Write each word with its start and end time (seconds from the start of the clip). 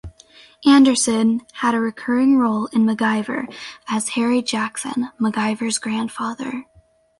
Anderson 0.65 1.41
had 1.53 1.75
a 1.75 1.79
recurring 1.79 2.35
role 2.35 2.65
in 2.73 2.87
"MacGyver" 2.87 3.53
as 3.87 4.09
Harry 4.17 4.41
Jackson, 4.41 5.11
MacGyver's 5.19 5.77
grandfather. 5.77 6.65